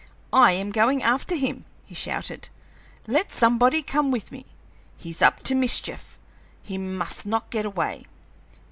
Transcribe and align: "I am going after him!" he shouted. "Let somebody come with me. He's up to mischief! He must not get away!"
"I 0.33 0.53
am 0.53 0.71
going 0.71 1.03
after 1.03 1.35
him!" 1.35 1.63
he 1.85 1.93
shouted. 1.93 2.49
"Let 3.05 3.31
somebody 3.31 3.83
come 3.83 4.09
with 4.09 4.31
me. 4.31 4.47
He's 4.97 5.21
up 5.21 5.41
to 5.41 5.53
mischief! 5.53 6.17
He 6.63 6.75
must 6.79 7.23
not 7.27 7.51
get 7.51 7.67
away!" 7.67 8.07